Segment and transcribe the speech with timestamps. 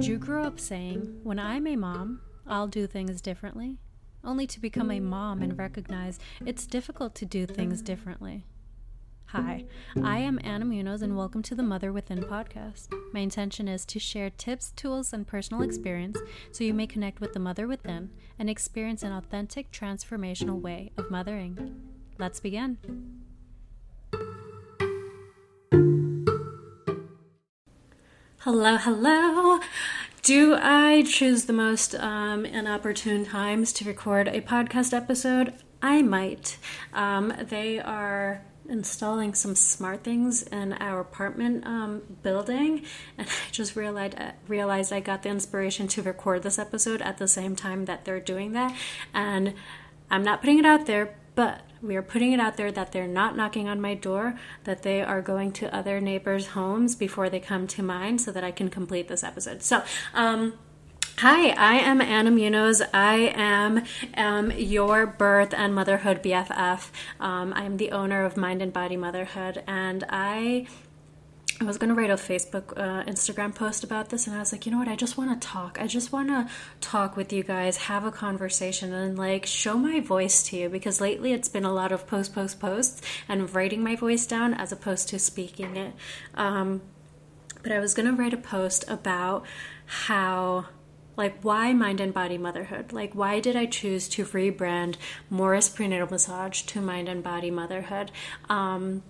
[0.00, 3.76] Did you grow up saying, when I'm a mom, I'll do things differently?
[4.24, 8.46] Only to become a mom and recognize it's difficult to do things differently.
[9.26, 9.66] Hi,
[10.02, 12.88] I am Anna Munoz, and welcome to the Mother Within podcast.
[13.12, 16.18] My intention is to share tips, tools, and personal experience
[16.50, 21.10] so you may connect with the mother within and experience an authentic, transformational way of
[21.10, 21.78] mothering.
[22.18, 23.19] Let's begin.
[28.44, 29.60] Hello, hello.
[30.22, 35.52] Do I choose the most um, inopportune times to record a podcast episode?
[35.82, 36.56] I might.
[36.94, 42.86] Um, they are installing some smart things in our apartment um, building,
[43.18, 44.16] and I just realized
[44.48, 48.20] realized I got the inspiration to record this episode at the same time that they're
[48.20, 48.74] doing that,
[49.12, 49.52] and
[50.10, 53.06] I'm not putting it out there, but we are putting it out there that they're
[53.06, 57.40] not knocking on my door, that they are going to other neighbors' homes before they
[57.40, 59.62] come to mine so that I can complete this episode.
[59.62, 59.82] So,
[60.14, 60.54] um,
[61.18, 62.80] Hi, I am Anna Munoz.
[62.94, 63.84] I am
[64.16, 66.88] um, your birth and motherhood BFF.
[67.20, 70.66] Um, I am the owner of Mind and Body Motherhood, and I
[71.60, 74.64] I was to write a Facebook, uh, Instagram post about this, and I was like,
[74.64, 74.88] you know what?
[74.88, 75.76] I just want to talk.
[75.78, 76.48] I just want to
[76.80, 81.02] talk with you guys, have a conversation, and like show my voice to you because
[81.02, 84.72] lately it's been a lot of post, post, posts and writing my voice down as
[84.72, 85.92] opposed to speaking it.
[86.34, 86.80] Um,
[87.62, 89.44] but I was to write a post about
[89.84, 90.66] how
[91.16, 94.94] like why mind and body motherhood like why did i choose to rebrand
[95.28, 98.10] morris prenatal massage to mind and body motherhood
[98.48, 99.02] um,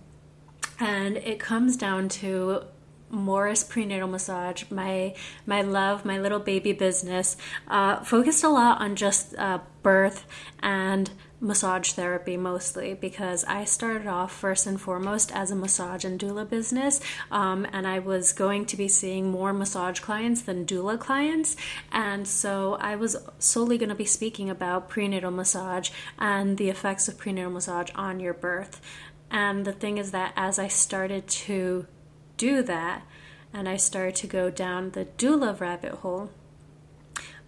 [0.80, 2.62] and it comes down to
[3.10, 5.14] Morris prenatal massage, my
[5.44, 7.36] my love, my little baby business,
[7.68, 10.26] uh, focused a lot on just uh, birth
[10.62, 16.20] and massage therapy mostly because I started off first and foremost as a massage and
[16.20, 17.00] doula business,
[17.30, 21.56] um, and I was going to be seeing more massage clients than doula clients,
[21.90, 27.08] and so I was solely going to be speaking about prenatal massage and the effects
[27.08, 28.80] of prenatal massage on your birth.
[29.30, 31.86] And the thing is that as I started to
[32.36, 33.02] do that,
[33.52, 36.30] and I started to go down the doula rabbit hole,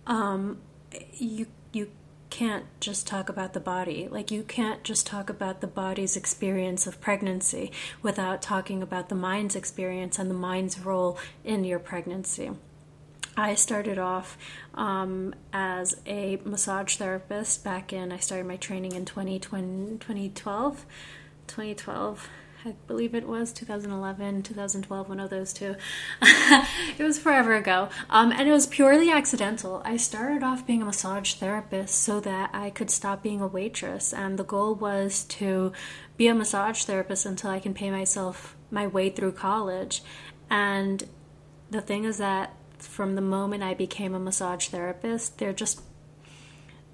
[0.06, 0.58] um,
[1.14, 1.88] you you
[2.30, 4.08] can't just talk about the body.
[4.10, 7.70] Like you can't just talk about the body's experience of pregnancy
[8.00, 12.50] without talking about the mind's experience and the mind's role in your pregnancy.
[13.36, 14.36] I started off
[14.74, 20.86] um, as a massage therapist back in, I started my training in 2020, 2012.
[21.52, 22.30] 2012
[22.64, 25.74] I believe it was 2011, 2012, one of those two.
[26.22, 27.88] it was forever ago.
[28.08, 29.82] Um, and it was purely accidental.
[29.84, 34.14] I started off being a massage therapist so that I could stop being a waitress.
[34.14, 35.72] And the goal was to
[36.16, 40.02] be a massage therapist until I can pay myself my way through college.
[40.48, 41.02] And
[41.68, 45.82] the thing is that from the moment I became a massage therapist, there just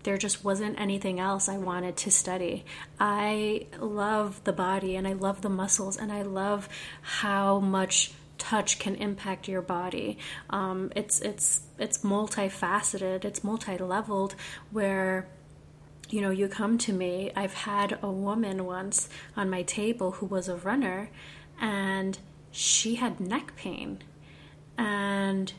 [0.08, 2.64] there just wasn't anything else I wanted to study.
[2.98, 6.66] I love the body and I love the muscles and I love
[7.02, 10.16] how much touch can impact your body.
[10.48, 13.26] Um, it's it's it's multifaceted.
[13.26, 14.34] It's multi-leveled
[14.70, 15.28] where
[16.08, 17.30] you know you come to me.
[17.36, 21.10] I've had a woman once on my table who was a runner
[21.60, 22.18] and
[22.50, 24.02] she had neck pain
[24.78, 25.52] and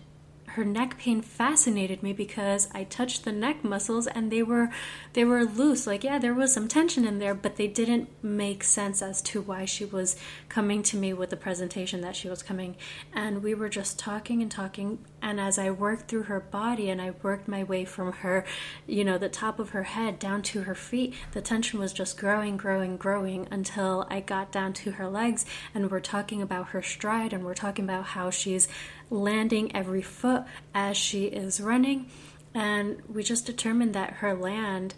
[0.49, 4.69] her neck pain fascinated me because I touched the neck muscles and they were
[5.13, 5.87] they were loose.
[5.87, 9.41] Like yeah, there was some tension in there, but they didn't make sense as to
[9.41, 10.15] why she was
[10.47, 12.75] coming to me with the presentation that she was coming.
[13.13, 17.01] And we were just talking and talking and as I worked through her body and
[17.01, 18.45] I worked my way from her,
[18.87, 22.17] you know, the top of her head down to her feet, the tension was just
[22.17, 26.81] growing, growing, growing until I got down to her legs and we're talking about her
[26.81, 28.67] stride and we're talking about how she's
[29.09, 30.43] landing every foot
[30.73, 32.09] as she is running.
[32.53, 34.95] And we just determined that her land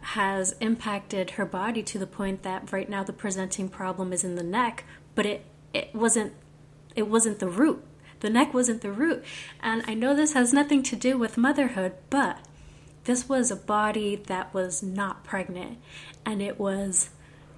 [0.00, 4.36] has impacted her body to the point that right now the presenting problem is in
[4.36, 4.84] the neck,
[5.14, 6.32] but it, it wasn't
[6.94, 7.84] it wasn't the root.
[8.20, 9.24] The neck wasn't the root.
[9.60, 12.38] And I know this has nothing to do with motherhood, but
[13.04, 15.78] this was a body that was not pregnant
[16.26, 17.10] and it was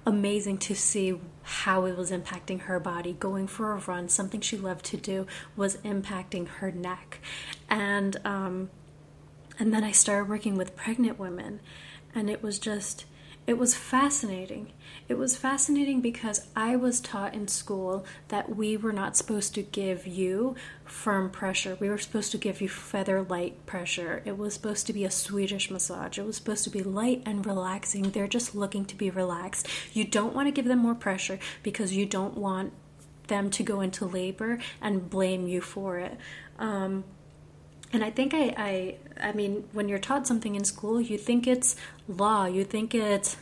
[0.05, 3.13] amazing to see how it was impacting her body.
[3.13, 7.19] Going for a run, something she loved to do, was impacting her neck.
[7.69, 8.69] And um,
[9.59, 11.59] and then I started working with pregnant women,
[12.15, 13.05] and it was just
[13.47, 14.71] it was fascinating.
[15.09, 19.61] It was fascinating because I was taught in school that we were not supposed to
[19.61, 20.55] give you
[20.85, 21.75] firm pressure.
[21.79, 24.21] We were supposed to give you feather light pressure.
[24.25, 26.17] It was supposed to be a Swedish massage.
[26.17, 28.11] It was supposed to be light and relaxing.
[28.11, 29.67] They're just looking to be relaxed.
[29.91, 32.73] You don't want to give them more pressure because you don't want
[33.27, 36.17] them to go into labor and blame you for it.
[36.59, 37.03] Um,
[37.93, 41.47] and I think I, I, I mean, when you're taught something in school, you think
[41.47, 41.75] it's
[42.07, 43.37] law, you think it's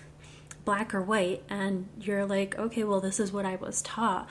[0.66, 4.28] black or white, and you're like, okay, well, this is what I was taught.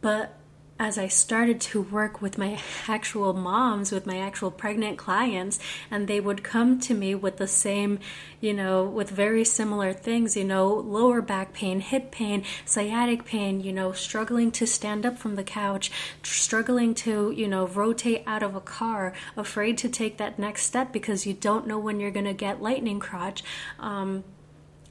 [0.00, 0.36] But
[0.82, 2.58] as I started to work with my
[2.88, 5.60] actual moms, with my actual pregnant clients,
[5.92, 8.00] and they would come to me with the same,
[8.40, 13.60] you know, with very similar things, you know, lower back pain, hip pain, sciatic pain,
[13.60, 15.92] you know, struggling to stand up from the couch,
[16.24, 20.92] struggling to, you know, rotate out of a car, afraid to take that next step
[20.92, 23.44] because you don't know when you're going to get lightning crotch.
[23.78, 24.24] Um,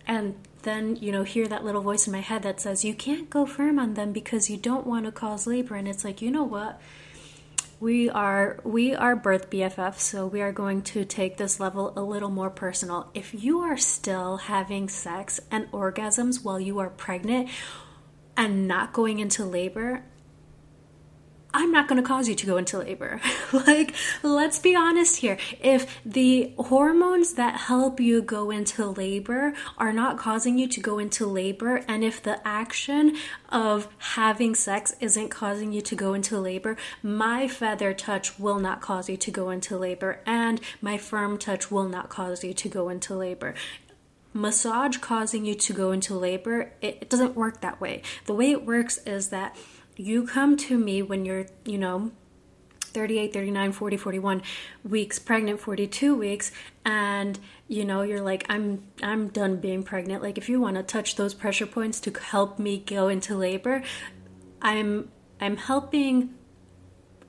[0.07, 3.29] and then you know hear that little voice in my head that says you can't
[3.29, 6.31] go firm on them because you don't want to cause labor and it's like you
[6.31, 6.79] know what
[7.81, 12.03] we are we are birth BFF, so we are going to take this level a
[12.03, 13.09] little more personal.
[13.15, 17.49] If you are still having sex and orgasms while you are pregnant
[18.37, 20.03] and not going into labor,
[21.53, 23.19] I'm not going to cause you to go into labor.
[23.53, 23.93] like,
[24.23, 25.37] let's be honest here.
[25.61, 30.99] If the hormones that help you go into labor are not causing you to go
[30.99, 33.17] into labor, and if the action
[33.49, 38.81] of having sex isn't causing you to go into labor, my feather touch will not
[38.81, 42.69] cause you to go into labor, and my firm touch will not cause you to
[42.69, 43.53] go into labor
[44.33, 48.01] massage causing you to go into labor, it, doesn't work that way.
[48.25, 49.57] The way it works is that
[50.01, 52.11] you come to me when you're, you know,
[52.81, 54.41] 38, 39, 40, 41
[54.83, 56.51] weeks pregnant, 42 weeks
[56.83, 60.21] and you know, you're like I'm I'm done being pregnant.
[60.21, 63.81] Like if you want to touch those pressure points to help me go into labor,
[64.61, 65.09] I'm
[65.39, 66.33] I'm helping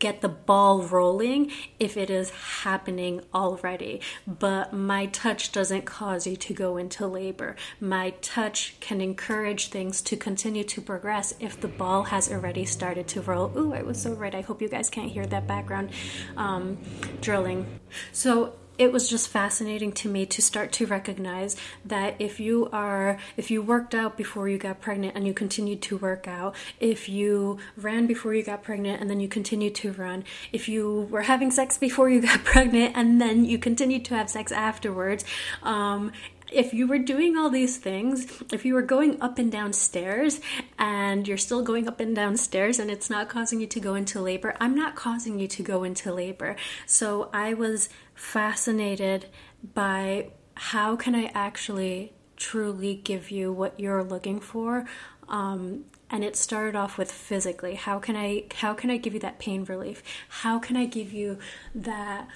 [0.02, 2.30] get the ball rolling if it is
[2.64, 4.00] happening already.
[4.26, 7.54] But my touch doesn't cause you to go into labor.
[7.78, 13.06] My touch can encourage things to continue to progress if the ball has already started
[13.08, 13.56] to roll.
[13.56, 14.34] Ooh, I was so right.
[14.34, 15.90] I hope you guys can't hear that background
[16.36, 16.78] um,
[17.20, 17.64] drilling.
[18.10, 23.18] So it was just fascinating to me to start to recognize that if you are
[23.36, 27.08] if you worked out before you got pregnant and you continued to work out if
[27.08, 31.22] you ran before you got pregnant and then you continued to run if you were
[31.22, 35.24] having sex before you got pregnant and then you continued to have sex afterwards
[35.62, 36.12] um,
[36.52, 40.40] if you were doing all these things, if you were going up and down stairs
[40.78, 43.94] and you're still going up and down stairs and it's not causing you to go
[43.94, 46.56] into labor, I'm not causing you to go into labor.
[46.86, 49.26] So I was fascinated
[49.74, 54.86] by how can I actually truly give you what you're looking for?
[55.28, 57.74] Um, and it started off with physically.
[57.74, 60.02] How can i how can i give you that pain relief?
[60.28, 61.38] How can i give you
[61.74, 62.28] that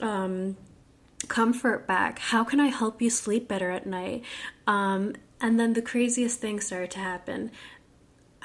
[0.00, 0.56] um,
[1.24, 2.18] comfort back?
[2.18, 4.24] How can I help you sleep better at night?
[4.66, 7.50] Um, and then the craziest thing started to happen.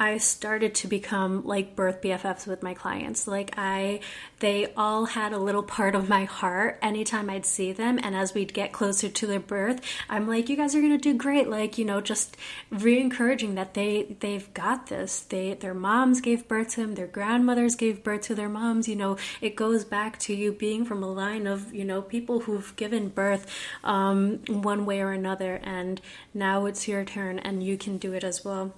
[0.02, 3.28] I started to become like birth BFFs with my clients.
[3.28, 4.00] Like I
[4.40, 8.34] they all had a little part of my heart anytime I'd see them and as
[8.34, 11.50] we'd get closer to their birth, I'm like you guys are going to do great.
[11.50, 12.38] Like, you know, just
[12.70, 15.20] re-encouraging that they they've got this.
[15.20, 18.96] They their moms gave birth to them, their grandmothers gave birth to their moms, you
[18.96, 22.74] know, it goes back to you being from a line of, you know, people who've
[22.78, 23.54] given birth
[23.84, 26.00] um, one way or another and
[26.34, 28.74] now it's your turn and you can do it as well.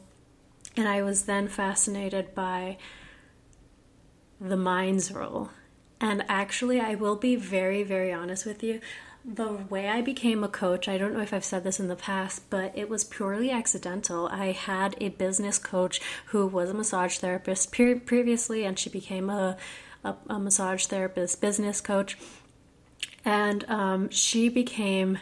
[0.78, 2.78] And I was then fascinated by
[4.40, 5.50] the mind's role.
[6.00, 8.80] And actually, I will be very, very honest with you.
[9.24, 11.96] The way I became a coach, I don't know if I've said this in the
[11.96, 14.28] past, but it was purely accidental.
[14.32, 19.30] I had a business coach who was a massage therapist pre- previously, and she became
[19.30, 19.58] a,
[20.04, 22.18] a, a massage therapist, business coach.
[23.24, 25.20] And um, she became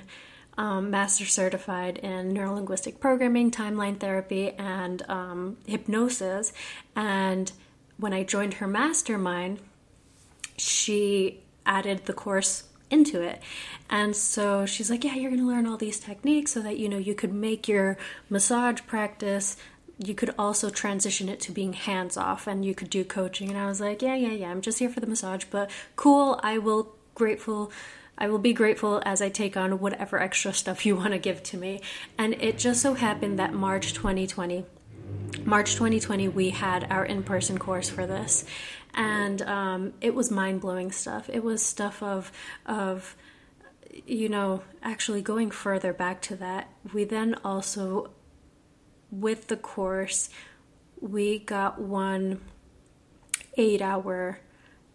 [0.60, 6.52] um, master certified in neurolinguistic programming, timeline therapy, and um, hypnosis.
[6.98, 7.50] And
[7.96, 9.60] when I joined her mastermind,
[10.58, 13.42] she added the course into it.
[13.90, 16.90] And so she's like, Yeah, you're going to learn all these techniques so that you
[16.90, 17.98] know you could make your
[18.30, 19.56] massage practice.
[19.98, 23.48] You could also transition it to being hands off and you could do coaching.
[23.48, 26.38] And I was like, Yeah, yeah, yeah, I'm just here for the massage, but cool,
[26.44, 27.72] I will grateful
[28.20, 31.42] I will be grateful as I take on whatever extra stuff you want to give
[31.44, 31.82] to me.
[32.18, 34.66] And it just so happened that March 2020,
[35.46, 38.44] March 2020, we had our in person course for this.
[38.94, 41.30] And um, it was mind blowing stuff.
[41.32, 42.34] It was stuff of,
[42.66, 43.16] of,
[44.06, 48.12] you know, actually going further back to that, we then also,
[49.12, 50.30] with the course,
[51.00, 52.42] we got one
[53.56, 54.40] eight hour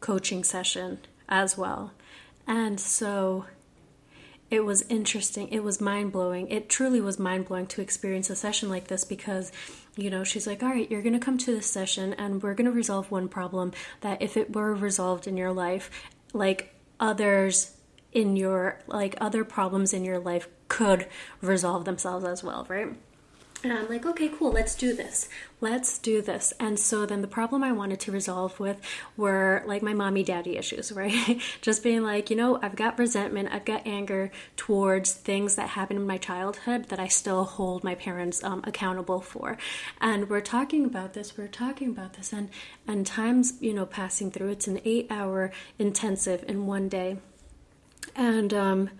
[0.00, 1.92] coaching session as well.
[2.46, 3.46] And so
[4.50, 5.48] it was interesting.
[5.48, 6.48] It was mind blowing.
[6.48, 9.50] It truly was mind blowing to experience a session like this because
[9.96, 12.54] you know, she's like, all right, you're going to come to this session and we're
[12.54, 15.90] going to resolve one problem that if it were resolved in your life,
[16.32, 17.76] like others
[18.12, 21.06] in your, like other problems in your life could
[21.40, 22.88] resolve themselves as well, right?
[23.64, 25.26] And I'm like, okay, cool, let's do this.
[25.62, 26.52] Let's do this.
[26.60, 28.78] And so then the problem I wanted to resolve with
[29.16, 31.40] were like my mommy daddy issues, right?
[31.62, 35.98] Just being like, you know, I've got resentment, I've got anger towards things that happened
[36.00, 39.56] in my childhood that I still hold my parents um, accountable for.
[39.98, 42.50] And we're talking about this, we're talking about this, and,
[42.86, 44.50] and time's, you know, passing through.
[44.50, 47.16] It's an eight hour intensive in one day.
[48.14, 48.90] And, um,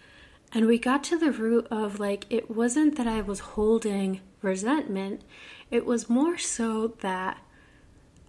[0.54, 5.22] and we got to the root of like, it wasn't that I was holding resentment,
[5.70, 7.38] it was more so that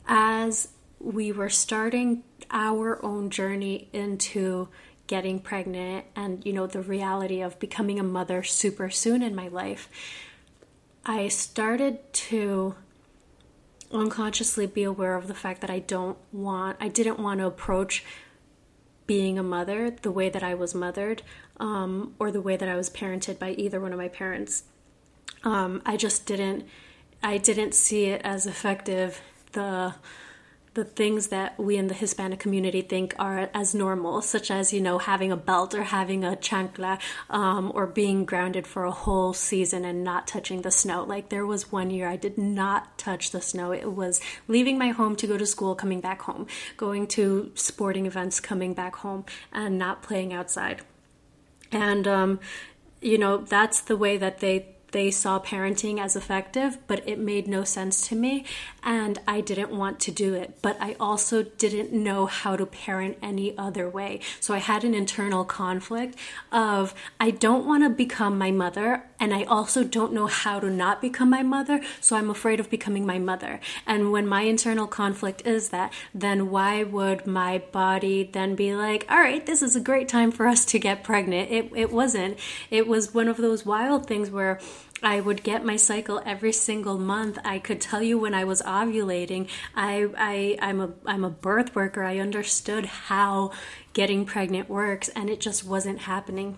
[0.07, 0.69] as
[0.99, 4.69] we were starting our own journey into
[5.07, 9.47] getting pregnant and you know the reality of becoming a mother super soon in my
[9.47, 9.87] life
[11.05, 12.75] i started to
[13.91, 18.03] unconsciously be aware of the fact that i don't want i didn't want to approach
[19.05, 21.21] being a mother the way that i was mothered
[21.59, 24.63] um, or the way that i was parented by either one of my parents
[25.45, 26.65] um, I just didn't
[27.23, 29.21] I didn't see it as effective.
[29.53, 29.95] The
[30.75, 34.81] the things that we in the Hispanic community think are as normal, such as you
[34.81, 36.99] know having a belt or having a chancla,
[37.29, 41.03] um, or being grounded for a whole season and not touching the snow.
[41.03, 43.71] Like there was one year I did not touch the snow.
[43.71, 48.05] It was leaving my home to go to school, coming back home, going to sporting
[48.05, 50.81] events, coming back home, and not playing outside.
[51.71, 52.39] And um,
[53.01, 57.47] you know that's the way that they they saw parenting as effective, but it made
[57.47, 58.45] no sense to me
[58.85, 60.59] and I didn't want to do it.
[60.61, 64.19] But I also didn't know how to parent any other way.
[64.39, 66.15] So I had an internal conflict
[66.51, 70.69] of I don't want to become my mother and I also don't know how to
[70.69, 73.59] not become my mother, so I'm afraid of becoming my mother.
[73.85, 79.05] And when my internal conflict is that, then why would my body then be like,
[79.09, 81.49] all right, this is a great time for us to get pregnant?
[81.49, 82.37] It, it wasn't.
[82.69, 84.59] It was one of those wild things where
[85.05, 87.37] I would get my cycle every single month.
[87.45, 89.47] I could tell you when I was ovulating.
[89.75, 92.03] I, I I'm a I'm a birth worker.
[92.03, 93.51] I understood how
[93.93, 96.57] getting pregnant works, and it just wasn't happening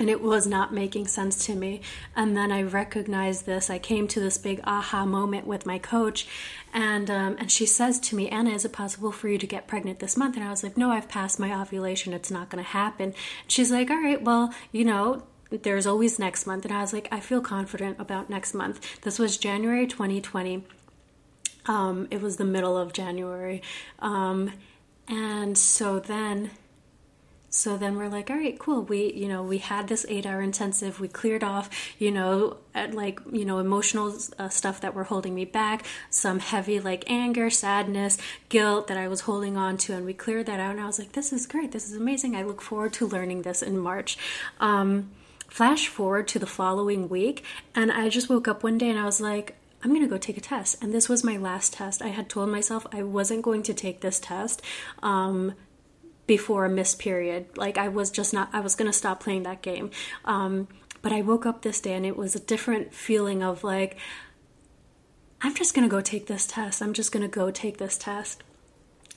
[0.00, 1.82] and it was not making sense to me.
[2.16, 3.68] And then I recognized this.
[3.68, 6.26] I came to this big aha moment with my coach,
[6.72, 9.68] and um, and she says to me, Anna, is it possible for you to get
[9.68, 10.36] pregnant this month?
[10.36, 12.14] And I was like, No, I've passed my ovulation.
[12.14, 13.14] It's not going to happen.
[13.46, 15.22] she's like, All right, well, you know.
[15.50, 16.64] There's always next month.
[16.64, 19.00] And I was like, I feel confident about next month.
[19.02, 20.64] This was January 2020.
[21.66, 23.62] Um, it was the middle of January.
[23.98, 24.52] Um,
[25.08, 26.50] and so then
[27.52, 30.40] so then we're like all right cool we you know we had this eight hour
[30.40, 32.56] intensive we cleared off you know
[32.92, 37.50] like you know emotional uh, stuff that were holding me back some heavy like anger
[37.50, 38.16] sadness
[38.48, 41.00] guilt that i was holding on to and we cleared that out and i was
[41.00, 44.16] like this is great this is amazing i look forward to learning this in march
[44.60, 45.10] um,
[45.50, 49.04] flash forward to the following week and i just woke up one day and i
[49.04, 50.76] was like I'm to go take a test.
[50.82, 52.02] And this was my last test.
[52.02, 54.60] I had told myself I wasn't going to take this test.
[55.02, 55.54] Um,
[56.30, 57.58] before a missed period.
[57.58, 59.90] Like I was just not, I was to stop playing that game.
[60.24, 60.68] Um,
[61.02, 63.96] but I woke up this day and it was a different feeling of like,
[65.40, 66.82] I'm just to go take this test.
[66.82, 68.44] I'm just to go take this test.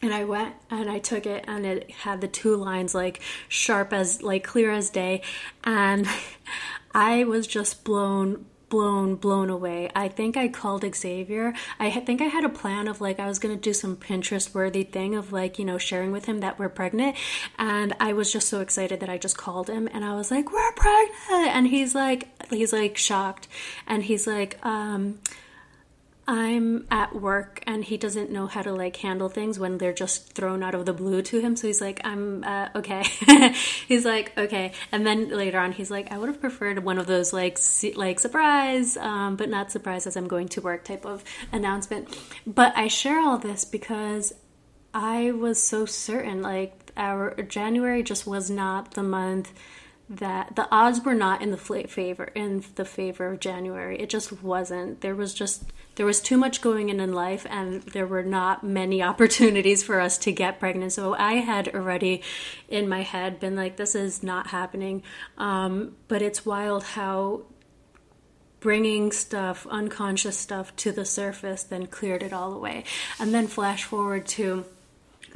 [0.03, 3.93] And I went and I took it, and it had the two lines like sharp
[3.93, 5.21] as, like clear as day.
[5.63, 6.07] And
[6.93, 9.87] I was just blown blown blown away.
[9.95, 11.53] I think I called Xavier.
[11.79, 14.51] I think I had a plan of like I was going to do some Pinterest
[14.51, 17.15] worthy thing of like, you know, sharing with him that we're pregnant
[17.59, 20.51] and I was just so excited that I just called him and I was like,
[20.51, 23.47] "We're pregnant." And he's like he's like shocked
[23.85, 25.19] and he's like um
[26.25, 30.31] I'm at work and he doesn't know how to like handle things when they're just
[30.31, 31.57] thrown out of the blue to him.
[31.57, 33.03] So he's like, I'm uh, okay.
[33.87, 34.71] he's like, okay.
[34.91, 37.59] And then later on, he's like, I would have preferred one of those like
[37.95, 42.17] like surprise, um, but not surprise as I'm going to work type of announcement.
[42.47, 44.33] But I share all this because
[44.93, 49.51] I was so certain like our January just was not the month
[50.17, 53.99] that the odds were not in the favor in the favor of January.
[53.99, 55.01] It just wasn't.
[55.01, 55.63] There was just
[55.95, 59.99] there was too much going in in life, and there were not many opportunities for
[59.99, 60.93] us to get pregnant.
[60.93, 62.21] So I had already
[62.67, 65.03] in my head been like, "This is not happening."
[65.37, 67.43] Um, but it's wild how
[68.59, 72.85] bringing stuff, unconscious stuff, to the surface, then cleared it all away,
[73.19, 74.65] and then flash forward to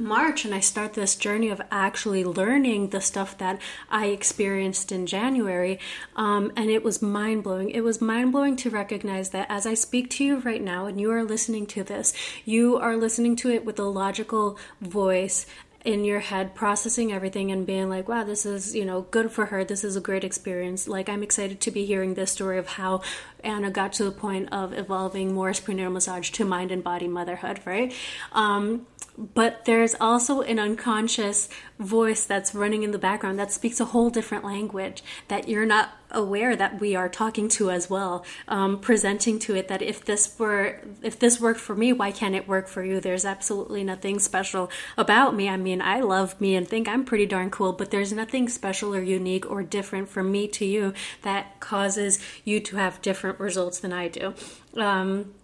[0.00, 5.06] March and I start this journey of actually learning the stuff that I experienced in
[5.06, 5.78] January.
[6.16, 7.70] Um, and it was mind blowing.
[7.70, 11.00] It was mind blowing to recognize that as I speak to you right now and
[11.00, 12.12] you are listening to this,
[12.44, 15.46] you are listening to it with a logical voice
[15.84, 19.46] in your head processing everything and being like wow this is you know good for
[19.46, 22.66] her this is a great experience like i'm excited to be hearing this story of
[22.66, 23.00] how
[23.44, 27.60] anna got to the point of evolving morris prenatal massage to mind and body motherhood
[27.64, 27.94] right
[28.32, 28.86] um,
[29.18, 31.48] but there's also an unconscious
[31.80, 35.90] voice that's running in the background that speaks a whole different language that you're not
[36.10, 40.38] aware that we are talking to as well um, presenting to it that if this
[40.38, 43.00] were if this worked for me why can't it work for you?
[43.00, 45.48] There's absolutely nothing special about me.
[45.48, 48.94] I mean i love me and think i'm pretty darn cool but there's nothing special
[48.94, 53.80] or unique or different from me to you that causes you to have different results
[53.80, 54.34] than i do.
[54.76, 55.34] Um,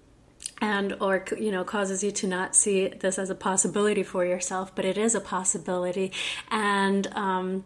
[0.65, 4.75] and or you know causes you to not see this as a possibility for yourself
[4.75, 6.11] but it is a possibility.
[6.51, 7.65] And um,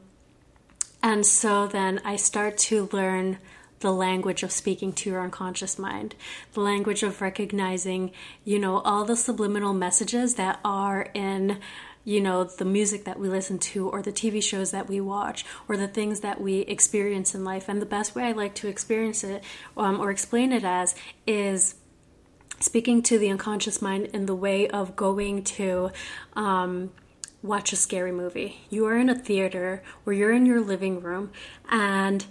[1.01, 3.39] and so then i start to learn
[3.81, 6.17] the language of speaking to your unconscious mind
[6.55, 8.11] the language of recognizing
[8.45, 11.59] you know all the subliminal messages that are in
[12.05, 15.45] you know the music that we listen to or the TV shows that we watch
[15.69, 17.69] or the things that we experience in life.
[17.69, 19.45] And the best way I like to experience it
[19.77, 20.95] um, or explain it as
[21.27, 21.75] is
[22.61, 25.91] speaking to the unconscious mind in the way of going to
[26.35, 26.91] um,
[27.43, 28.61] watch a scary movie.
[28.71, 31.31] You are in a theater or you're in your living room
[31.69, 32.27] and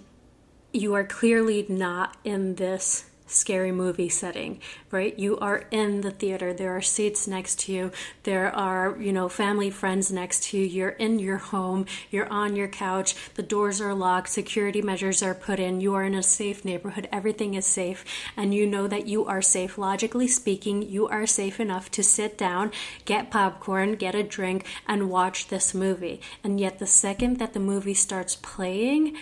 [0.72, 5.18] you are clearly not in this scary movie setting, right?
[5.18, 6.52] You are in the theater.
[6.52, 7.92] There are seats next to you.
[8.24, 10.64] There are, you know, family, friends next to you.
[10.64, 11.86] You're in your home.
[12.10, 13.14] You're on your couch.
[13.34, 14.28] The doors are locked.
[14.28, 15.80] Security measures are put in.
[15.80, 17.08] You are in a safe neighborhood.
[17.12, 18.04] Everything is safe.
[18.36, 19.78] And you know that you are safe.
[19.78, 22.72] Logically speaking, you are safe enough to sit down,
[23.04, 26.20] get popcorn, get a drink, and watch this movie.
[26.42, 29.16] And yet, the second that the movie starts playing,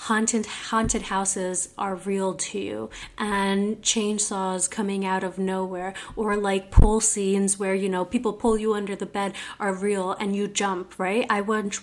[0.00, 2.90] haunted haunted houses are real to you.
[3.18, 8.56] And chainsaws coming out of nowhere or like pull scenes where you know people pull
[8.58, 11.26] you under the bed are real and you jump right?
[11.28, 11.80] I once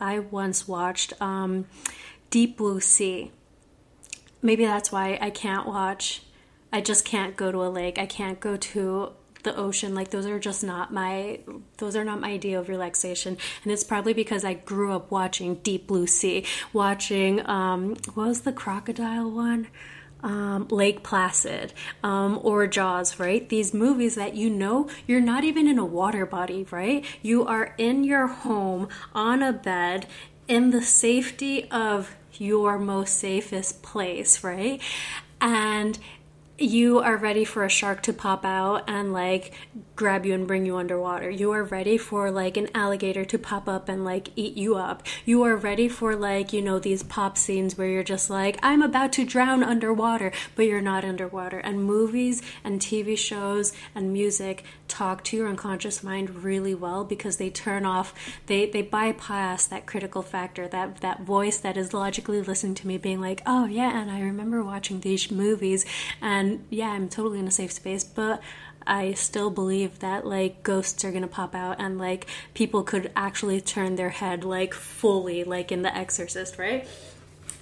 [0.00, 1.66] i once watched um,
[2.30, 3.32] deep blue sea.
[4.40, 6.22] Maybe that's why i can't watch
[6.72, 7.98] i just can't go to a lake.
[7.98, 11.40] I can't go to the ocean like those are just not my
[11.78, 15.56] those are not my idea of relaxation and it's probably because i grew up watching
[15.56, 19.66] deep blue sea watching um what was the crocodile one
[20.22, 21.72] um, Lake Placid
[22.02, 23.48] um, or Jaws, right?
[23.48, 27.04] These movies that you know you're not even in a water body, right?
[27.22, 30.06] You are in your home on a bed
[30.46, 34.80] in the safety of your most safest place, right?
[35.40, 35.98] And
[36.60, 39.52] you are ready for a shark to pop out and like
[39.96, 41.30] grab you and bring you underwater.
[41.30, 45.02] You are ready for like an alligator to pop up and like eat you up.
[45.24, 48.82] You are ready for like, you know, these pop scenes where you're just like, I'm
[48.82, 51.58] about to drown underwater, but you're not underwater.
[51.58, 57.36] And movies and TV shows and music talk to your unconscious mind really well because
[57.36, 58.14] they turn off,
[58.46, 62.98] they, they bypass that critical factor, that, that voice that is logically listening to me
[62.98, 65.86] being like, oh yeah, and I remember watching these movies
[66.20, 68.42] and yeah, I'm totally in a safe space, but
[68.86, 73.60] I still believe that like ghosts are gonna pop out and like people could actually
[73.60, 76.86] turn their head like fully, like in The Exorcist, right?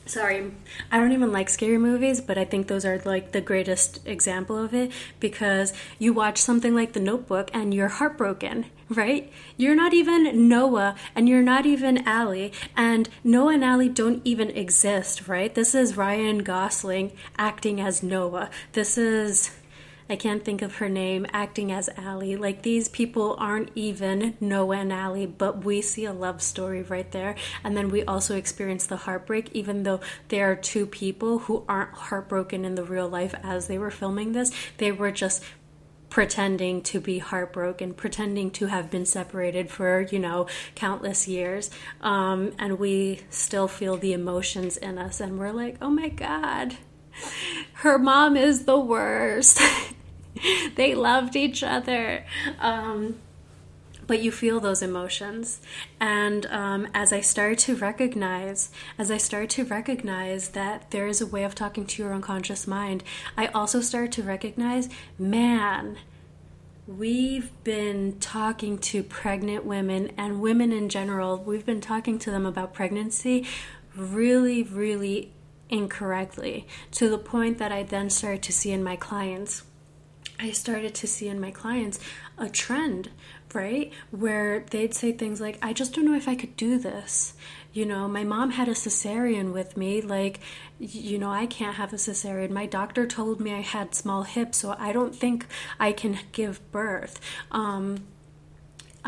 [0.07, 0.51] Sorry,
[0.91, 4.57] I don't even like scary movies, but I think those are like the greatest example
[4.57, 9.31] of it because you watch something like The Notebook and you're heartbroken, right?
[9.57, 14.51] You're not even Noah and you're not even Allie, and Noah and Allie don't even
[14.51, 15.55] exist, right?
[15.55, 18.51] This is Ryan Gosling acting as Noah.
[18.73, 19.51] This is
[20.11, 22.37] I can't think of her name, acting as Allie.
[22.37, 27.11] Like these people aren't even Noah and Allie, but we see a love story right
[27.13, 27.35] there.
[27.63, 31.93] And then we also experience the heartbreak, even though there are two people who aren't
[31.93, 34.51] heartbroken in the real life as they were filming this.
[34.79, 35.45] They were just
[36.11, 41.71] pretending to be heartbroken, pretending to have been separated for, you know, countless years.
[42.01, 46.77] Um, and we still feel the emotions in us, and we're like, oh my God,
[47.75, 49.61] her mom is the worst.
[50.77, 52.25] they loved each other.
[52.61, 53.17] Um,
[54.09, 55.61] but you feel those emotions.
[56.01, 61.21] And um, as I start to recognize, as I start to recognize that there is
[61.21, 63.05] a way of talking to your unconscious mind,
[63.37, 65.99] I also start to recognize, man,
[66.87, 72.47] we've been talking to pregnant women and women in general, we've been talking to them
[72.47, 73.47] about pregnancy
[73.95, 75.33] really, really
[75.69, 79.65] incorrectly to the point that I then start to see in my clients
[80.41, 81.99] I started to see in my clients
[82.37, 83.11] a trend,
[83.55, 83.93] right?
[84.11, 87.35] Where they'd say things like, I just don't know if I could do this.
[87.73, 90.01] You know, my mom had a cesarean with me.
[90.01, 90.41] Like,
[90.79, 92.51] you know, I can't have a cesarean.
[92.51, 95.47] My doctor told me I had small hips, so I don't think
[95.79, 97.21] I can give birth.
[97.51, 98.07] Um,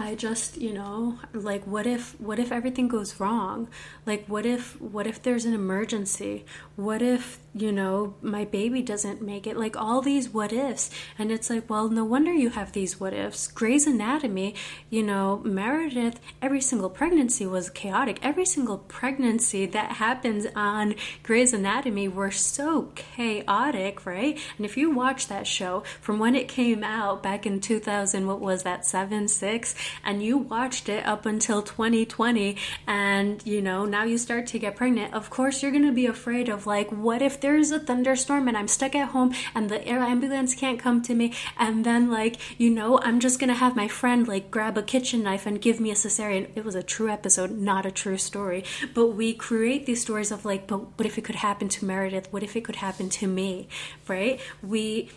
[0.00, 3.68] I just, you know, like what if what if everything goes wrong?
[4.06, 6.46] Like what if what if there's an emergency?
[6.76, 9.58] What if, you know, my baby doesn't make it?
[9.58, 10.88] Like all these what ifs.
[11.18, 13.46] And it's like, well, no wonder you have these what ifs.
[13.48, 14.54] Grey's Anatomy,
[14.88, 18.18] you know, Meredith, every single pregnancy was chaotic.
[18.22, 24.38] Every single pregnancy that happens on Grey's Anatomy were so chaotic, right?
[24.56, 28.40] And if you watch that show from when it came out back in 2000, what
[28.40, 29.74] was that, 7, 6?
[30.05, 34.76] And you watched it up until 2020 and you know now you start to get
[34.76, 35.14] pregnant.
[35.14, 38.57] Of course you're going to be afraid of like what if there's a thunderstorm and
[38.57, 41.33] i'm stuck at home and the air ambulance can't come to me?
[41.59, 44.83] And then like you know i'm just going to have my friend like grab a
[44.83, 46.48] kitchen knife and give me a cesarean.
[46.55, 48.64] It was a true episode not a true story.
[48.94, 52.33] But we create these stories of like but what if it could happen to meredith?
[52.33, 53.68] What if it could happen to me?
[54.09, 54.40] Right?
[54.62, 55.11] We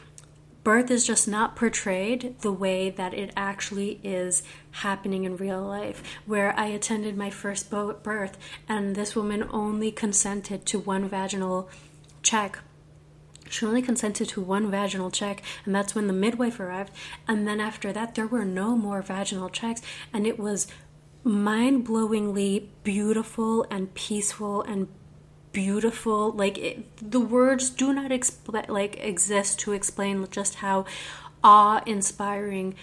[0.64, 6.02] birth is just not portrayed the way that it actually is happening in real life.
[6.26, 11.70] Where I attended my first birth, and this woman only consented to one vaginal
[12.22, 12.60] check.
[13.50, 16.92] She only consented to one vaginal check, and that's when the midwife arrived.
[17.28, 20.68] And then after that, there were no more vaginal checks, and it was
[21.24, 24.88] mind blowingly beautiful and peaceful and
[25.54, 30.86] beautiful like it, the words do not expl- like exist to explain just how
[31.44, 32.76] awe-inspiring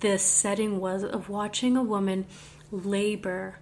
[0.00, 2.26] this setting was of watching a woman
[2.70, 3.58] labor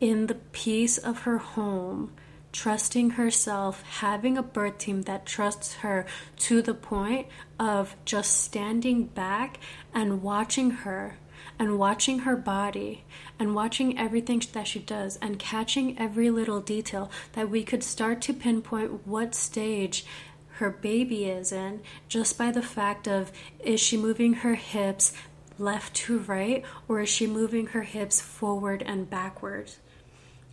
[0.00, 2.12] in the peace of her home
[2.52, 7.26] trusting herself, having a birth team that trusts her to the point
[7.58, 9.58] of just standing back
[9.94, 11.16] and watching her
[11.58, 13.04] and watching her body
[13.38, 18.20] and watching everything that she does and catching every little detail that we could start
[18.22, 20.04] to pinpoint what stage
[20.52, 25.12] her baby is in just by the fact of is she moving her hips
[25.58, 29.78] left to right or is she moving her hips forward and backwards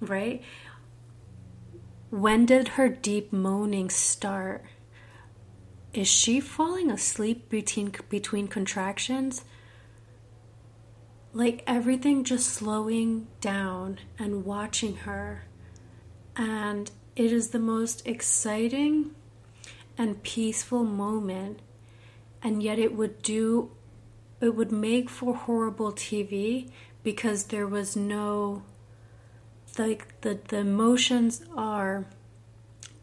[0.02, 0.42] right?
[2.10, 4.64] When did her deep moaning start?
[5.94, 9.44] Is she falling asleep between between contractions
[11.36, 15.44] like everything just slowing down and watching her.
[16.38, 19.12] And it is the most exciting
[19.98, 21.60] and peaceful moment.
[22.42, 23.70] And yet it would do,
[24.40, 26.70] it would make for horrible TV
[27.04, 28.64] because there was no,
[29.78, 32.06] like, the, the emotions are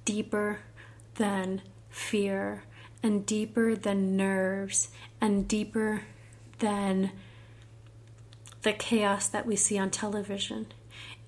[0.07, 0.61] deeper
[1.17, 2.65] than fear
[3.03, 4.89] and deeper than nerves
[5.21, 6.05] and deeper
[6.61, 7.11] than
[8.63, 10.67] the chaos that we see on television.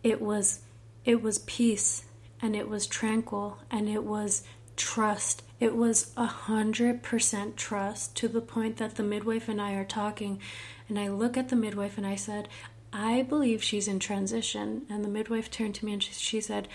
[0.03, 0.61] It was
[1.05, 2.05] it was peace
[2.41, 4.43] and it was tranquil and it was
[4.77, 5.43] trust.
[5.61, 9.85] It was a hundred percent trust to the point that the midwife and I are
[9.85, 10.41] talking
[10.89, 12.49] and I look at the midwife and I said,
[12.93, 14.83] I believe she's in transition.
[14.89, 16.69] And the midwife turned to me and she, she said,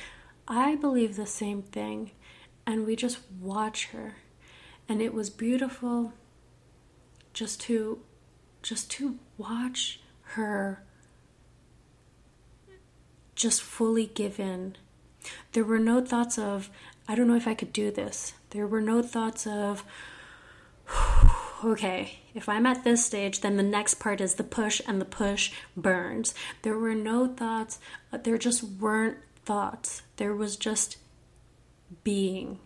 [0.48, 2.12] I believe the same thing.
[2.66, 4.16] And we just watch her.
[4.88, 6.14] And it was beautiful
[7.34, 8.00] just to
[8.62, 10.02] just to watch
[10.34, 10.84] her
[13.36, 14.76] just fully given.
[15.54, 16.70] There were no thoughts of,
[17.08, 18.34] I don't know if I could do this.
[18.52, 19.84] There were no thoughts of,
[21.64, 25.06] okay, if I'm at this stage, then the next part is the push, and the
[25.06, 26.36] push burns.
[26.62, 27.80] There were no thoughts,
[28.12, 30.04] uh, there just weren't thoughts.
[30.18, 30.98] There was just
[32.04, 32.60] being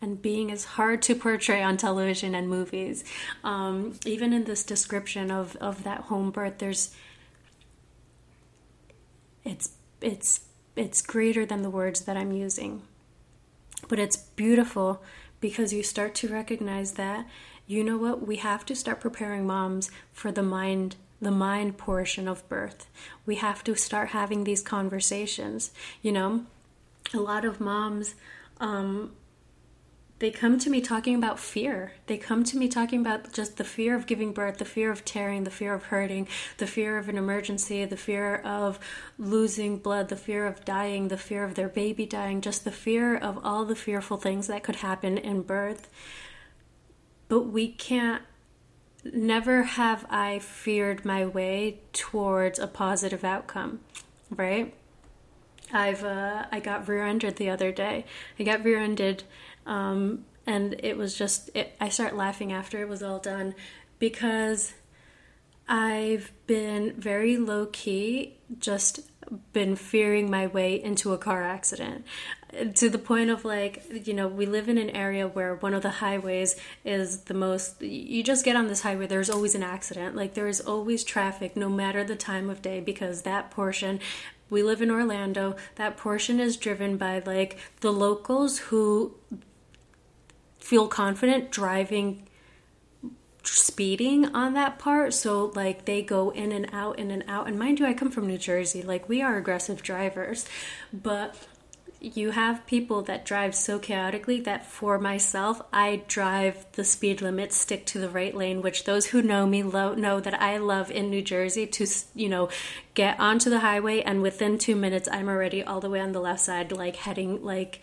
[0.00, 3.04] and being is hard to portray on television and movies.
[3.42, 6.94] Um, even in this description of, of that home birth, there's
[9.44, 10.40] it's it's
[10.74, 12.82] it's greater than the words that I'm using.
[13.88, 15.02] But it's beautiful
[15.40, 17.26] because you start to recognize that
[17.66, 22.28] you know what we have to start preparing moms for the mind the mind portion
[22.28, 22.86] of birth.
[23.24, 25.70] We have to start having these conversations.
[26.02, 26.46] You know,
[27.14, 28.14] a lot of moms
[28.60, 29.12] um,
[30.18, 31.92] they come to me talking about fear.
[32.06, 35.04] They come to me talking about just the fear of giving birth, the fear of
[35.04, 36.26] tearing, the fear of hurting,
[36.56, 38.78] the fear of an emergency, the fear of
[39.18, 43.14] losing blood, the fear of dying, the fear of their baby dying, just the fear
[43.14, 45.90] of all the fearful things that could happen in birth.
[47.28, 48.22] But we can't,
[49.04, 53.80] never have I feared my way towards a positive outcome,
[54.30, 54.72] right?
[55.72, 58.04] I've uh, I got rear-ended the other day.
[58.38, 59.24] I got rear-ended
[59.66, 63.54] um, and it was just it, I start laughing after it was all done
[63.98, 64.72] because
[65.68, 69.00] I've been very low key, just
[69.52, 72.04] been fearing my way into a car accident.
[72.76, 75.82] To the point of like you know we live in an area where one of
[75.82, 80.14] the highways is the most you just get on this highway there's always an accident.
[80.14, 83.98] Like there is always traffic no matter the time of day because that portion
[84.48, 89.16] we live in Orlando that portion is driven by like the locals who
[90.66, 92.26] feel confident driving
[93.44, 95.14] speeding on that part.
[95.14, 97.46] So like they go in and out in and out.
[97.46, 98.82] And mind you I come from New Jersey.
[98.82, 100.44] Like we are aggressive drivers.
[100.92, 101.36] But
[102.00, 107.52] you have people that drive so chaotically that for myself I drive the speed limit
[107.52, 110.90] stick to the right lane which those who know me lo- know that I love
[110.90, 112.50] in New Jersey to you know
[112.94, 116.20] get onto the highway and within 2 minutes I'm already all the way on the
[116.20, 117.80] left side like heading like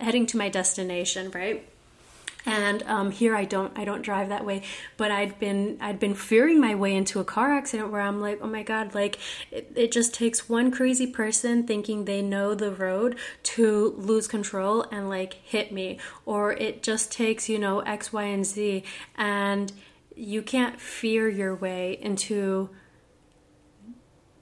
[0.00, 1.68] heading to my destination right
[2.44, 4.62] and um, here I don't I don't drive that way.
[4.96, 8.40] But I'd been I'd been fearing my way into a car accident where I'm like
[8.42, 9.18] oh my god like
[9.50, 14.86] it, it just takes one crazy person thinking they know the road to lose control
[14.90, 15.98] and like hit me.
[16.26, 18.82] Or it just takes you know X Y and Z.
[19.16, 19.72] And
[20.16, 22.70] you can't fear your way into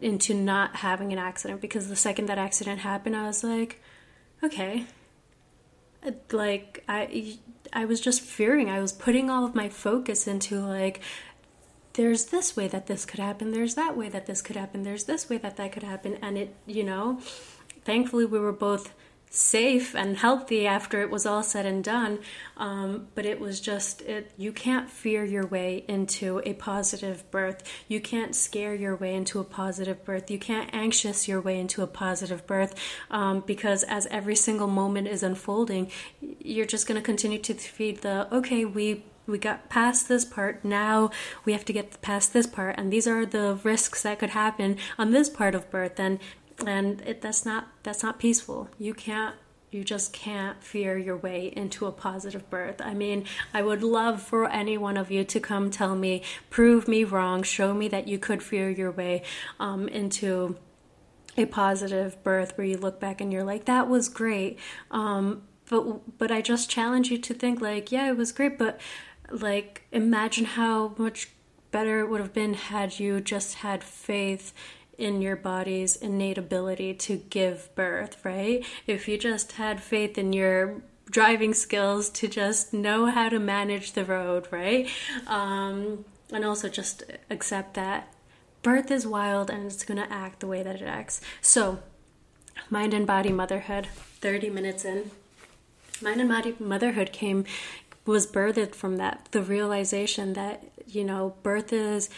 [0.01, 1.61] into not having an accident.
[1.61, 3.83] Because the second that accident happened I was like
[4.43, 4.87] okay.
[6.33, 7.39] Like I
[7.73, 8.69] I was just fearing.
[8.69, 11.01] I was putting all of my focus into like
[11.95, 15.05] there's this way that this could happen, there's that way that this could happen, there's
[15.05, 17.21] this way that that could happen and it, you know,
[17.85, 18.93] thankfully we were both
[19.33, 22.19] safe and healthy after it was all said and done.
[22.57, 27.63] Um, but it was just, it, you can't fear your way into a positive birth.
[27.87, 30.31] You can't scare your way into a positive birth.
[30.31, 32.75] You can't anxious your way into a positive birth
[33.11, 37.99] um, because as every single moment is unfolding, you're just going to continue to feed
[38.03, 41.09] the, okay, we we got past this part now
[41.45, 44.77] we have to get past this part and these are the risks that could happen
[44.99, 46.19] on this part of birth and
[46.67, 49.35] and it, that's not that's not peaceful you can't
[49.71, 52.81] you just can't fear your way into a positive birth.
[52.81, 56.89] I mean, I would love for any one of you to come tell me, prove
[56.89, 59.23] me wrong, show me that you could fear your way
[59.61, 60.57] um, into
[61.37, 64.59] a positive birth where you look back and you're like, that was great.
[64.91, 68.81] Um, but but I just challenge you to think like, yeah, it was great, but
[69.31, 71.31] like imagine how much
[71.71, 74.53] better it would have been had you just had faith
[75.01, 78.65] in your body's innate ability to give birth, right?
[78.87, 83.93] If you just had faith in your driving skills to just know how to manage
[83.93, 84.89] the road, right?
[85.27, 88.13] Um, and also just accept that
[88.63, 91.21] birth is wild and it's going to act the way that it acts.
[91.41, 91.81] So,
[92.69, 93.89] mind and body motherhood,
[94.21, 95.11] 30 minutes in.
[96.03, 97.45] Mind and body motherhood came
[98.07, 102.09] was birthed from that the realization that you know birth is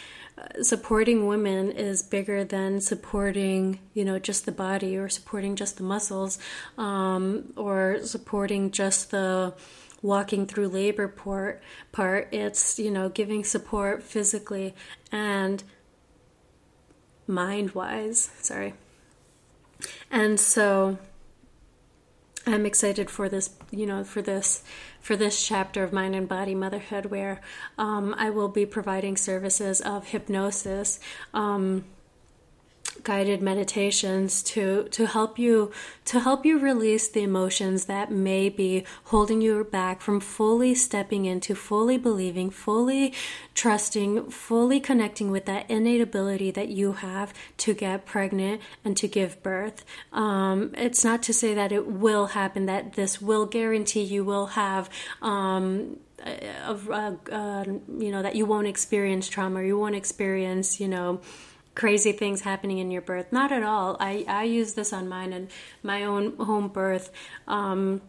[0.62, 5.83] supporting women is bigger than supporting you know just the body or supporting just the
[5.83, 6.38] muscles
[6.78, 9.55] um, or supporting just the
[10.02, 12.28] walking through labor part part.
[12.33, 14.74] It's you know giving support physically
[15.11, 15.62] and
[17.26, 18.74] mind wise sorry.
[20.11, 20.98] And so
[22.46, 24.64] i'm excited for this you know for this
[25.02, 27.40] for this chapter of Mind and Body Motherhood, where
[27.76, 31.00] um, I will be providing services of hypnosis.
[31.34, 31.84] Um,
[33.02, 35.70] guided meditations to to help you
[36.05, 41.24] to help you release the emotions that may be holding you back from fully stepping
[41.24, 43.12] into fully believing fully
[43.55, 49.09] trusting fully connecting with that innate ability that you have to get pregnant and to
[49.09, 49.85] give birth.
[50.12, 54.46] Um, it's not to say that it will happen that this will guarantee you will
[54.46, 54.88] have
[55.20, 55.98] um,
[56.64, 57.64] of uh, uh,
[57.98, 61.20] you know that you won't experience trauma you won't experience you know
[61.74, 63.32] crazy things happening in your birth.
[63.32, 63.96] Not at all.
[64.00, 65.48] I, I use this on mine, and
[65.82, 67.11] my own home birth
[67.46, 68.02] um,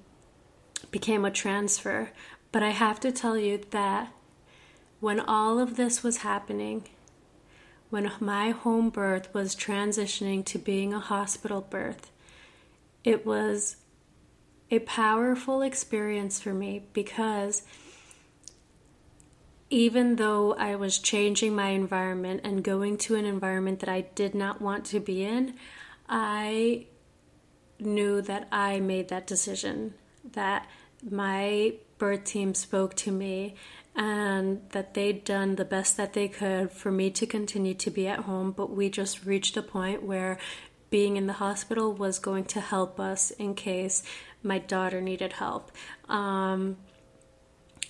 [0.92, 2.12] became a transfer.
[2.52, 4.12] But I have to tell you that
[5.00, 6.86] when all of this was happening,
[7.90, 12.12] when my home birth was transitioning to being a hospital birth,
[13.04, 13.78] it was
[14.72, 17.64] a powerful experience for me because
[19.70, 24.36] even though I was changing my environment and going to an environment that I did
[24.36, 25.56] not want to be in,
[26.08, 26.88] I
[27.80, 29.96] knew that I made that decision,
[30.34, 30.68] that
[31.10, 33.56] my birth team spoke to me
[33.96, 38.08] and that they'd done the best that they could for me to continue to be
[38.08, 40.38] at home, but we just reached a point where
[40.90, 44.04] being in the hospital was going to help us in case
[44.42, 45.72] my daughter needed help.
[46.10, 46.78] Um,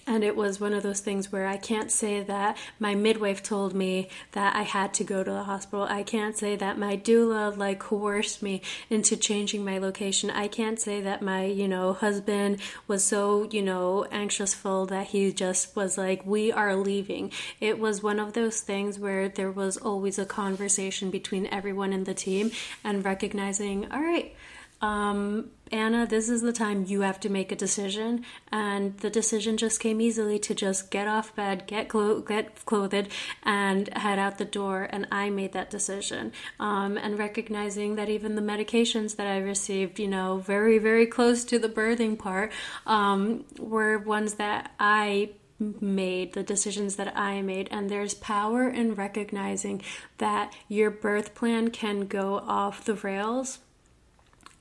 [0.06, 3.74] and it was one of those things where I can't say that my midwife told
[3.74, 5.84] me that I had to go to the hospital.
[5.84, 10.30] I can't say that my doula like coerced me into changing my location.
[10.30, 15.32] I can't say that my, you know, husband was so, you know, anxiousful that he
[15.32, 17.32] just was like, we are leaving.
[17.62, 22.04] It was one of those things where there was always a conversation between everyone in
[22.04, 22.52] the team
[22.84, 24.36] and recognizing, all right,
[24.82, 28.24] um, Anna, this is the time you have to make a decision.
[28.52, 33.08] And the decision just came easily to just get off bed, get, clo- get clothed,
[33.42, 34.88] and head out the door.
[34.92, 36.32] And I made that decision.
[36.60, 41.44] Um, and recognizing that even the medications that I received, you know, very, very close
[41.46, 42.52] to the birthing part,
[42.86, 47.68] um, were ones that I made, the decisions that I made.
[47.72, 49.82] And there's power in recognizing
[50.20, 53.58] that your birth plan can go off the rails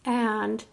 [0.06, 0.64] and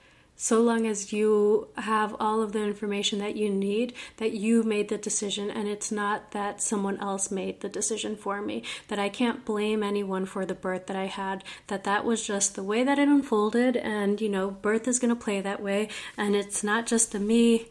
[0.42, 4.88] so long as you have all of the information that you need, that you made
[4.88, 9.10] the decision and it's not that someone else made the decision for me, that I
[9.10, 12.86] can't blame anyone for the birth that I had, that that was just the way
[12.86, 16.64] that it unfolded and you know, birth is going to play that way and it's
[16.64, 17.68] not just a me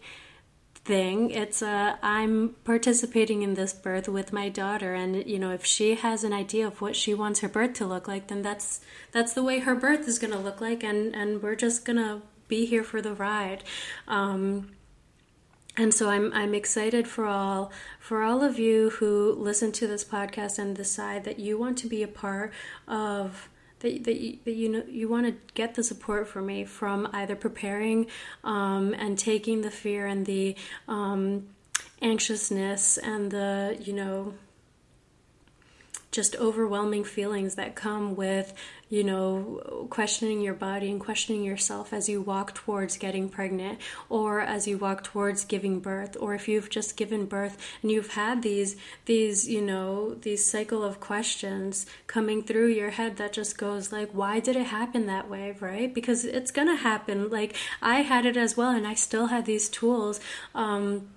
[0.74, 1.30] thing.
[1.30, 5.94] It's uh, I'm participating in this birth with my daughter, and you know, if she
[5.96, 8.80] has an idea of what she wants her birth to look like, then that's
[9.12, 12.22] that's the way her birth is going to look like, and and we're just gonna
[12.48, 13.62] be here for the ride.
[14.06, 14.70] Um,
[15.76, 20.04] and so I'm I'm excited for all for all of you who listen to this
[20.04, 22.52] podcast and decide that you want to be a part
[22.88, 23.48] of
[23.80, 27.08] that, that, you, that you know you want to get the support from me from
[27.12, 28.06] either preparing
[28.42, 30.56] um, and taking the fear and the
[30.88, 31.46] um,
[32.02, 34.34] anxiousness and the you know
[36.18, 38.52] just overwhelming feelings that come with,
[38.88, 43.78] you know, questioning your body and questioning yourself as you walk towards getting pregnant
[44.08, 48.14] or as you walk towards giving birth or if you've just given birth and you've
[48.14, 53.56] had these these, you know, these cycle of questions coming through your head that just
[53.56, 55.94] goes like why did it happen that way, right?
[55.94, 57.30] Because it's going to happen.
[57.30, 60.18] Like I had it as well and I still had these tools
[60.52, 61.10] um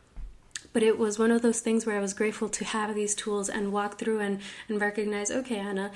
[0.74, 3.50] but it was one of those things where I was grateful to have these tools
[3.50, 5.92] and walk through and, and recognize, okay, Anna,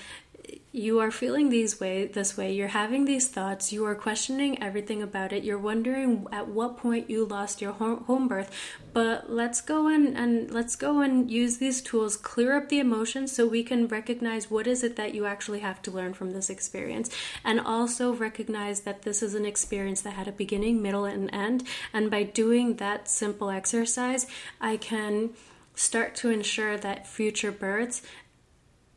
[0.72, 5.02] you are feeling these way this way you're having these thoughts you are questioning everything
[5.02, 8.52] about it you're wondering at what point you lost your home birth
[8.94, 13.32] but let's go and, and let's go and use these tools clear up the emotions
[13.32, 16.50] so we can recognize what is it that you actually have to learn from this
[16.50, 17.10] experience
[17.44, 21.64] and also recognize that this is an experience that had a beginning middle and end
[21.94, 24.28] and by doing that simple exercise
[24.60, 25.30] i can
[25.76, 28.02] start to ensure that future births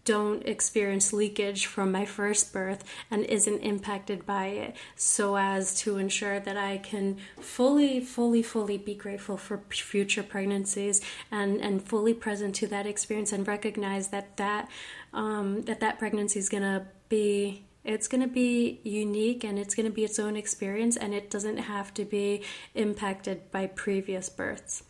[0.09, 5.99] don't experience leakage from my first birth and isn't impacted by it so as to
[5.99, 12.15] ensure that I can fully fully fully be grateful for future pregnancies and and fully
[12.15, 14.71] present to that experience and recognize that that
[15.13, 19.75] um, that that pregnancy is going to be it's going to be unique and it's
[19.75, 22.43] going to be its own experience and it doesn't have to be
[22.75, 24.85] impacted by previous births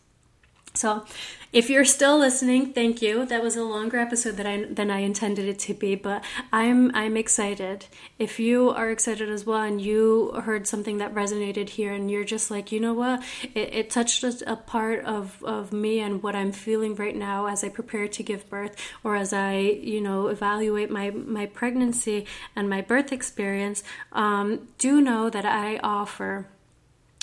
[0.79, 1.03] so,
[1.51, 3.25] if you're still listening, thank you.
[3.25, 6.95] That was a longer episode than I, than I intended it to be, but I'm
[6.95, 7.87] I'm excited.
[8.17, 12.23] If you are excited as well, and you heard something that resonated here, and you're
[12.23, 13.23] just like, you know what,
[13.55, 17.61] it, it touched a part of of me and what I'm feeling right now as
[17.61, 22.69] I prepare to give birth, or as I you know evaluate my my pregnancy and
[22.69, 23.83] my birth experience.
[24.13, 26.47] Um, do know that I offer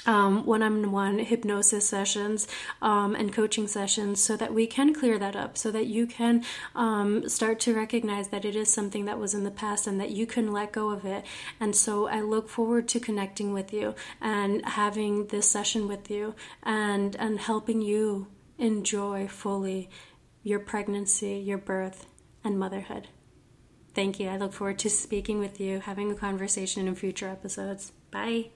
[0.07, 2.49] um, one-on-one hypnosis sessions
[2.81, 6.45] um, and coaching sessions so that we can clear that up so that you can
[6.75, 10.11] um, start to recognize that it is something that was in the past and that
[10.11, 11.25] you can let go of it.
[11.61, 16.35] And so i look forward to connecting with you and having this session with you
[16.63, 19.91] and and helping you enjoy fully
[20.43, 22.07] your pregnancy your birth
[22.45, 23.09] and motherhood.
[23.95, 24.29] Thank you.
[24.29, 27.93] I look forward to speaking with you having a conversation in future episodes.
[28.11, 28.51] Bye